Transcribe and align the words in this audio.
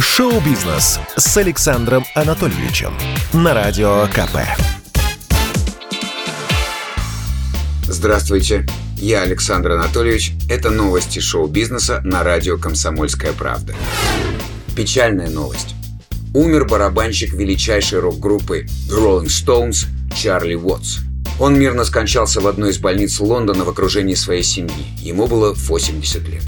Шоу-бизнес 0.00 1.00
с 1.16 1.36
Александром 1.38 2.04
Анатольевичем 2.14 2.94
на 3.32 3.52
Радио 3.52 4.06
КП. 4.06 4.38
Здравствуйте, 7.82 8.64
я 8.96 9.22
Александр 9.22 9.72
Анатольевич. 9.72 10.34
Это 10.48 10.70
новости 10.70 11.18
шоу-бизнеса 11.18 12.00
на 12.04 12.22
радио 12.22 12.58
«Комсомольская 12.58 13.32
правда». 13.32 13.74
Печальная 14.76 15.30
новость. 15.30 15.74
Умер 16.32 16.66
барабанщик 16.66 17.32
величайшей 17.32 17.98
рок-группы 17.98 18.66
The 18.88 19.02
Rolling 19.02 19.26
Stones 19.26 19.86
Чарли 20.14 20.54
Уотс. 20.54 20.98
Он 21.40 21.58
мирно 21.58 21.84
скончался 21.84 22.40
в 22.40 22.46
одной 22.46 22.70
из 22.70 22.78
больниц 22.78 23.18
Лондона 23.18 23.64
в 23.64 23.68
окружении 23.68 24.14
своей 24.14 24.44
семьи. 24.44 24.86
Ему 25.00 25.26
было 25.26 25.54
80 25.54 26.28
лет. 26.28 26.44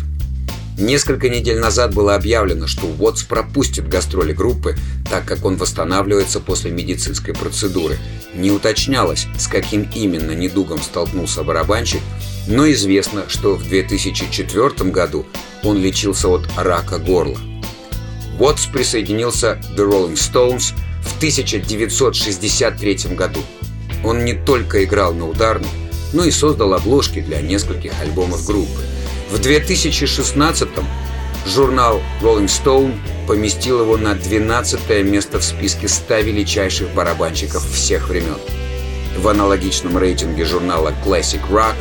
Несколько 0.80 1.28
недель 1.28 1.58
назад 1.58 1.94
было 1.94 2.14
объявлено, 2.14 2.66
что 2.66 2.86
Уотс 2.86 3.22
пропустит 3.24 3.86
гастроли 3.86 4.32
группы, 4.32 4.76
так 5.10 5.26
как 5.26 5.44
он 5.44 5.56
восстанавливается 5.56 6.40
после 6.40 6.70
медицинской 6.70 7.34
процедуры. 7.34 7.98
Не 8.34 8.50
уточнялось, 8.50 9.26
с 9.38 9.46
каким 9.46 9.86
именно 9.94 10.30
недугом 10.30 10.80
столкнулся 10.80 11.42
барабанщик, 11.42 12.00
но 12.46 12.70
известно, 12.72 13.24
что 13.28 13.56
в 13.56 13.68
2004 13.68 14.90
году 14.90 15.26
он 15.62 15.76
лечился 15.76 16.28
от 16.28 16.48
рака 16.56 16.96
горла. 16.96 17.36
Уотс 18.38 18.64
присоединился 18.64 19.56
к 19.56 19.78
The 19.78 19.86
Rolling 19.86 20.14
Stones 20.14 20.72
в 21.02 21.18
1963 21.18 23.14
году. 23.16 23.40
Он 24.02 24.24
не 24.24 24.32
только 24.32 24.82
играл 24.82 25.12
на 25.12 25.28
ударных, 25.28 25.68
но 26.14 26.24
и 26.24 26.30
создал 26.30 26.72
обложки 26.72 27.20
для 27.20 27.42
нескольких 27.42 27.92
альбомов 28.00 28.46
группы. 28.46 28.80
В 29.30 29.34
2016-м 29.34 30.84
журнал 31.46 32.02
Rolling 32.20 32.46
Stone 32.46 32.98
поместил 33.28 33.80
его 33.80 33.96
на 33.96 34.16
12 34.16 35.04
место 35.04 35.38
в 35.38 35.44
списке 35.44 35.86
100 35.86 36.18
величайших 36.18 36.92
барабанщиков 36.94 37.64
всех 37.70 38.08
времен. 38.08 38.38
В 39.16 39.28
аналогичном 39.28 39.98
рейтинге 39.98 40.44
журнала 40.44 40.92
Classic 41.06 41.40
Rock 41.48 41.76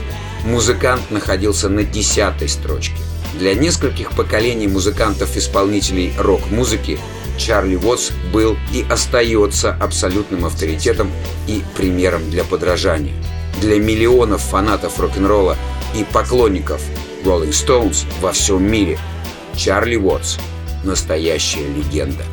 музыкант 0.45 1.09
находился 1.09 1.69
на 1.69 1.83
10 1.83 2.47
строчке. 2.47 2.97
Для 3.33 3.55
нескольких 3.55 4.11
поколений 4.11 4.67
музыкантов-исполнителей 4.67 6.13
рок-музыки 6.19 6.99
Чарли 7.39 7.77
Уотс 7.77 8.11
был 8.31 8.57
и 8.71 8.85
остается 8.87 9.73
абсолютным 9.73 10.45
авторитетом 10.45 11.11
и 11.47 11.63
примером 11.75 12.29
для 12.29 12.43
подражания. 12.43 13.15
Для 13.59 13.79
миллионов 13.79 14.41
фанатов 14.41 14.99
рок-н-ролла 14.99 15.57
и 15.95 16.03
поклонников 16.03 16.81
Rolling 17.23 17.51
Stones 17.51 18.05
во 18.21 18.31
всем 18.31 18.63
мире. 18.63 18.97
Чарли 19.55 19.95
Уотс– 19.97 20.37
настоящая 20.83 21.67
легенда. 21.67 22.23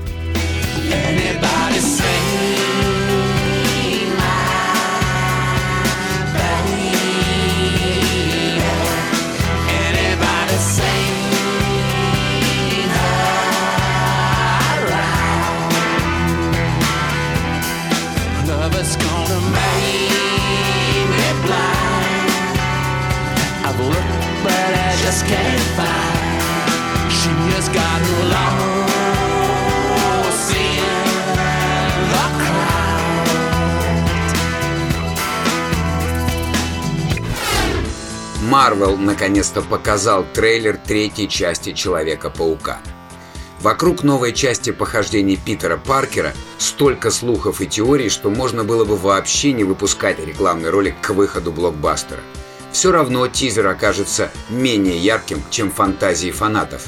Марвел 38.56 38.96
наконец-то 38.96 39.60
показал 39.60 40.24
трейлер 40.32 40.76
третьей 40.76 41.28
части 41.28 41.72
Человека-паука. 41.72 42.78
Вокруг 43.60 44.02
новой 44.02 44.32
части 44.32 44.70
похождений 44.70 45.36
Питера 45.36 45.76
Паркера 45.76 46.32
столько 46.58 47.10
слухов 47.10 47.60
и 47.60 47.66
теорий, 47.66 48.08
что 48.08 48.30
можно 48.30 48.64
было 48.64 48.84
бы 48.84 48.96
вообще 48.96 49.52
не 49.52 49.64
выпускать 49.64 50.24
рекламный 50.24 50.70
ролик 50.70 50.94
к 51.00 51.10
выходу 51.10 51.52
блокбастера. 51.52 52.20
Все 52.76 52.92
равно 52.92 53.26
тизер 53.26 53.68
окажется 53.68 54.30
менее 54.50 54.98
ярким, 54.98 55.42
чем 55.48 55.70
фантазии 55.70 56.30
фанатов. 56.30 56.86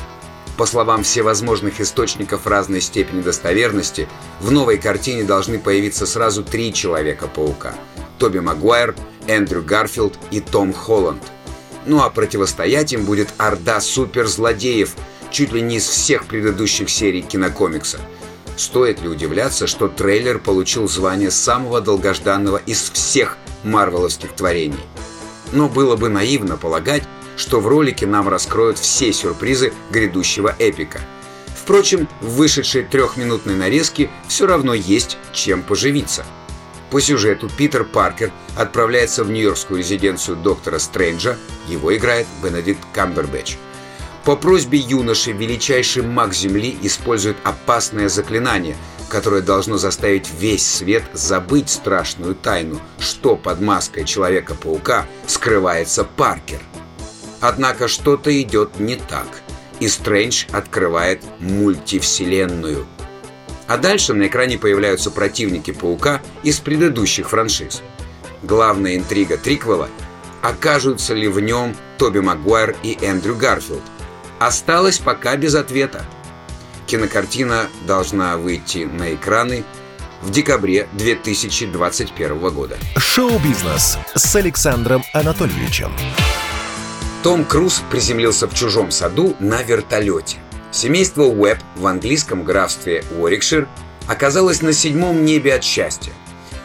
По 0.59 0.67
словам 0.67 1.03
всевозможных 1.03 1.81
источников 1.81 2.47
разной 2.47 2.83
степени 2.83 3.23
достоверности, 3.23 4.07
в 4.39 4.51
новой 4.51 4.77
картине 4.77 5.25
должны 5.25 5.59
появиться 5.59 6.05
сразу 6.05 6.45
три 6.45 6.75
Человека-паука– 6.75 7.75
Тоби 8.19 8.39
Магуайр, 8.39 8.95
Эндрю 9.29 9.63
Гарфилд 9.63 10.19
и 10.31 10.41
Том 10.41 10.75
Холланд– 10.75 11.23
ну 11.87 12.03
а 12.03 12.11
противостоять 12.11 12.93
им 12.93 13.07
будет 13.07 13.29
орда 13.39 13.81
суперзлодеев, 13.81 14.95
чуть 15.31 15.55
ли 15.55 15.63
не 15.63 15.77
из 15.77 15.89
всех 15.89 16.27
предыдущих 16.27 16.91
серий 16.91 17.23
кинокомикса. 17.23 17.99
Стоит 18.59 19.01
ли 19.01 19.09
удивляться, 19.09 19.67
что 19.67 19.89
трейлер 19.89 20.39
получил 20.39 20.87
звание 20.87 21.31
самого 21.31 21.81
долгожданного 21.81 22.59
из 22.59 22.91
всех 22.91 23.39
марвеловских 23.65 24.35
творений? 24.35 24.77
Но 25.53 25.69
было 25.69 25.97
бы 25.97 26.09
наивно 26.09 26.57
полагать, 26.57 27.05
что 27.37 27.61
в 27.61 27.69
ролике 27.69 28.07
нам 28.07 28.29
раскроют 28.29 28.79
все 28.79 29.13
сюрпризы 29.13 29.73
грядущего 29.91 30.55
эпика. 30.59 31.01
Впрочем, 31.55 32.09
в 32.21 32.37
вышедшей 32.37 32.83
трехминутной 32.83 33.55
нарезке 33.55 34.11
все 34.27 34.47
равно 34.47 34.75
есть 34.75 35.19
чем 35.33 35.63
поживиться– 35.63 36.25
по 36.91 37.03
сюжету 37.03 37.51
Питер 37.51 37.85
Паркер 37.85 38.33
отправляется 38.57 39.23
в 39.23 39.31
нью-йоркскую 39.31 39.79
резиденцию 39.79 40.37
доктора 40.37 40.79
Стрэнджа, 40.79 41.37
его 41.67 41.95
играет 41.95 42.27
Бенедикт 42.43 42.81
Камбербэтч. 42.95 43.57
По 44.25 44.37
просьбе 44.37 44.79
юноши 44.79 45.33
величайший 45.33 46.03
маг 46.03 46.33
Земли 46.33 46.77
использует 46.83 47.37
опасное 47.45 48.09
заклинание, 48.09 48.77
которое 49.09 49.43
должно 49.43 49.79
заставить 49.79 50.31
весь 50.39 50.67
свет 50.67 51.05
забыть 51.13 51.71
страшную 51.71 52.35
тайну, 52.35 52.81
что 52.99 53.37
под 53.37 53.61
маской 53.61 54.05
Человека-паука 54.05 55.07
скрывается 55.27 56.05
Паркер. 56.05 56.61
Однако 57.41 57.89
что-то 57.89 58.31
идет 58.43 58.81
не 58.81 58.97
так, 58.97 59.29
и 59.81 59.89
Стрэндж 59.89 60.47
открывает 60.53 61.23
мультивселенную– 61.41 62.87
а 63.69 63.77
дальше 63.77 64.15
на 64.15 64.27
экране 64.27 64.57
появляются 64.57 65.11
противники 65.11 65.73
Паука 65.73 66.23
из 66.43 66.59
предыдущих 66.59 67.29
франшиз. 67.29 67.83
Главная 68.43 68.97
интрига 68.97 69.37
триквела– 69.37 69.91
окажутся 70.43 71.15
ли 71.15 71.29
в 71.29 71.39
нем 71.41 71.77
Тоби 71.99 72.21
Магуайр 72.21 72.77
и 72.83 72.97
Эндрю 73.03 73.37
Гарфилд. 73.37 73.83
Осталось 74.39 74.99
пока 74.99 75.37
без 75.37 75.55
ответа. 75.55 76.05
Кинокартина 76.89 77.69
должна 77.87 78.39
выйти 78.39 78.79
на 78.79 79.15
экраны 79.15 79.63
в 80.23 80.31
декабре 80.31 80.89
2021 80.95 82.39
года. 82.49 82.79
Шоу-бизнес 82.97 83.99
с 84.15 84.37
Александром 84.37 85.05
Анатольевичем. 85.13 85.93
Том 87.23 87.45
Круз 87.45 87.83
приземлился 87.91 88.49
в 88.49 88.55
чужом 88.55 88.91
саду 88.91 89.37
на 89.39 89.63
вертолете. 89.63 90.39
Семейство 90.71 91.25
Уэбб 91.25 91.61
в 91.77 91.87
английском 91.87 92.43
графстве 92.43 93.05
Уорикшир 93.19 93.69
оказалось 94.09 94.63
на 94.63 94.73
седьмом 94.73 95.27
небе 95.27 95.55
от 95.55 95.65
счастья. 95.65 96.13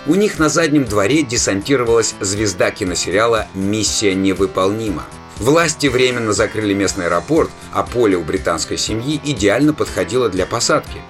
У 0.07 0.15
них 0.15 0.39
на 0.39 0.47
заднем 0.47 0.85
дворе 0.85 1.23
десантировалась 1.23 2.15
звезда 2.21 2.71
киносериала 2.71 3.47
«Миссия 3.53 4.15
невыполнима». 4.15 5.03
Власти 5.37 5.87
временно 5.87 6.33
закрыли 6.33 6.73
местный 6.73 7.05
аэропорт, 7.05 7.49
а 7.71 7.83
поле 7.83 8.17
у 8.17 8.23
британской 8.23 8.77
семьи 8.77 9.19
идеально 9.23 9.73
подходило 9.73 10.29
для 10.29 10.45
посадки. 10.45 11.01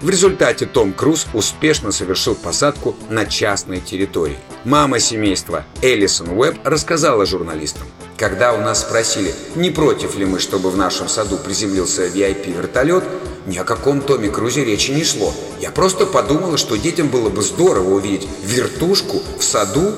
В 0.00 0.10
результате 0.10 0.66
Том 0.66 0.92
Круз 0.92 1.26
успешно 1.32 1.92
совершил 1.92 2.34
посадку 2.34 2.96
на 3.08 3.24
частной 3.24 3.80
территории. 3.80 4.38
Мама 4.64 4.98
семейства 4.98 5.64
Элисон 5.80 6.30
Уэбб 6.30 6.58
рассказала 6.64 7.24
журналистам– 7.24 7.86
когда 8.22 8.54
у 8.54 8.58
нас 8.58 8.82
спросили, 8.82 9.34
не 9.56 9.72
против 9.72 10.16
ли 10.16 10.24
мы, 10.24 10.38
чтобы 10.38 10.70
в 10.70 10.76
нашем 10.76 11.08
саду 11.08 11.38
приземлился 11.38 12.06
VIP-вертолет, 12.06 13.02
ни 13.46 13.58
о 13.58 13.64
каком 13.64 14.00
Томе 14.00 14.28
Крузе 14.28 14.64
речи 14.64 14.92
не 14.92 15.02
шло. 15.02 15.34
Я 15.60 15.72
просто 15.72 16.06
подумала, 16.06 16.56
что 16.56 16.76
детям 16.76 17.08
было 17.08 17.30
бы 17.30 17.42
здорово 17.42 17.94
увидеть 17.94 18.28
вертушку 18.44 19.20
в 19.40 19.42
саду 19.42 19.96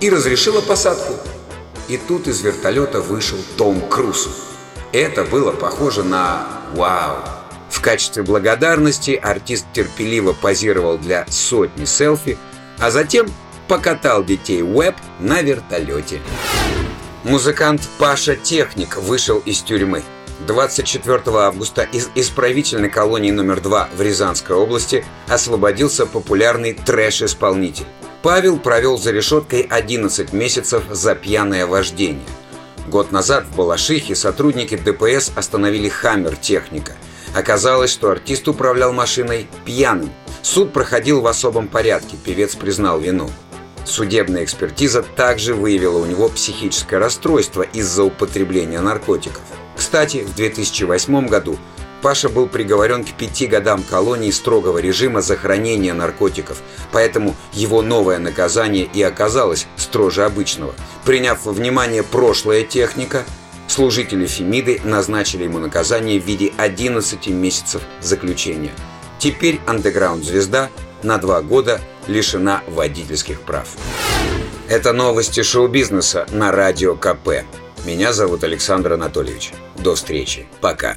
и 0.00 0.10
разрешила 0.10 0.60
посадку. 0.60 1.14
И 1.88 1.96
тут 1.96 2.28
из 2.28 2.40
вертолета 2.42 3.00
вышел 3.00 3.38
Том 3.56 3.80
Круз. 3.88 4.28
Это 4.92 5.24
было 5.24 5.52
похоже 5.52 6.04
на 6.04 6.46
«Вау!». 6.74 7.18
В 7.70 7.80
качестве 7.80 8.22
благодарности 8.22 9.12
артист 9.12 9.66
терпеливо 9.72 10.34
позировал 10.34 10.98
для 10.98 11.26
сотни 11.28 11.86
селфи, 11.86 12.36
а 12.78 12.90
затем 12.90 13.26
покатал 13.66 14.22
детей 14.22 14.62
Уэб 14.62 14.94
на 15.18 15.40
вертолете. 15.40 16.20
Музыкант 17.24 17.88
Паша 17.98 18.36
Техник 18.36 18.96
вышел 18.96 19.38
из 19.38 19.62
тюрьмы. 19.62 20.02
24 20.46 21.22
августа 21.38 21.82
из 21.82 22.10
исправительной 22.14 22.90
колонии 22.90 23.30
номер 23.30 23.60
2 23.60 23.90
в 23.96 24.02
Рязанской 24.02 24.56
области 24.56 25.04
освободился 25.28 26.04
популярный 26.04 26.74
трэш-исполнитель. 26.74 27.86
Павел 28.22 28.60
провел 28.60 28.98
за 28.98 29.10
решеткой 29.10 29.62
11 29.62 30.32
месяцев 30.32 30.84
за 30.88 31.16
пьяное 31.16 31.66
вождение. 31.66 32.22
Год 32.86 33.10
назад 33.10 33.44
в 33.46 33.56
Балашихе 33.56 34.14
сотрудники 34.14 34.76
ДПС 34.76 35.32
остановили 35.34 35.88
«Хаммер» 35.88 36.36
техника. 36.36 36.92
Оказалось, 37.34 37.90
что 37.90 38.10
артист 38.10 38.46
управлял 38.46 38.92
машиной 38.92 39.48
пьяным. 39.64 40.12
Суд 40.42 40.72
проходил 40.72 41.20
в 41.20 41.26
особом 41.26 41.66
порядке, 41.66 42.16
певец 42.16 42.54
признал 42.54 43.00
вину. 43.00 43.28
Судебная 43.84 44.44
экспертиза 44.44 45.02
также 45.02 45.54
выявила 45.54 45.98
у 45.98 46.06
него 46.06 46.28
психическое 46.28 46.98
расстройство 46.98 47.62
из-за 47.62 48.04
употребления 48.04 48.80
наркотиков. 48.80 49.42
Кстати, 49.76 50.18
в 50.18 50.36
2008 50.36 51.26
году 51.26 51.58
Паша 52.02 52.28
был 52.28 52.48
приговорен 52.48 53.04
к 53.04 53.12
пяти 53.12 53.46
годам 53.46 53.84
колонии 53.84 54.32
строгого 54.32 54.78
режима 54.78 55.22
за 55.22 55.36
хранение 55.36 55.94
наркотиков, 55.94 56.60
поэтому 56.90 57.36
его 57.52 57.80
новое 57.80 58.18
наказание 58.18 58.88
и 58.92 59.00
оказалось 59.02 59.68
строже 59.76 60.24
обычного. 60.24 60.74
Приняв 61.04 61.46
во 61.46 61.52
внимание 61.52 62.02
прошлое 62.02 62.64
техника, 62.64 63.24
служители 63.68 64.26
Фемиды 64.26 64.80
назначили 64.82 65.44
ему 65.44 65.58
наказание 65.58 66.20
в 66.20 66.26
виде 66.26 66.52
11 66.56 67.28
месяцев 67.28 67.82
заключения. 68.00 68.72
Теперь 69.20 69.60
андеграунд-звезда 69.66 70.70
на 71.04 71.18
два 71.18 71.40
года 71.40 71.80
лишена 72.08 72.62
водительских 72.66 73.40
прав. 73.42 73.68
Это 74.68 74.92
новости 74.92 75.42
шоу-бизнеса 75.44 76.26
на 76.32 76.50
Радио 76.50 76.96
КП. 76.96 77.44
Меня 77.84 78.12
зовут 78.12 78.42
Александр 78.42 78.94
Анатольевич. 78.94 79.52
До 79.76 79.94
встречи. 79.94 80.46
Пока. 80.60 80.96